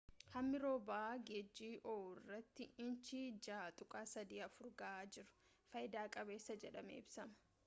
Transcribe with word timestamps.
hammi 0.35 0.59
roobaa 0.61 1.11
geejii 1.29 1.69
oohuu 1.91 2.15
irratti 2.21 2.67
inchii 2.85 3.21
6.34 3.51 4.73
gahaa 4.83 5.07
jiru 5.13 5.31
faayida 5.75 6.09
qabeessa 6.19 6.61
jedhamee 6.67 7.01
ibsama 7.05 7.51